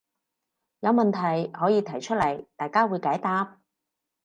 [0.79, 3.61] 有問題可以提出來，大家會解答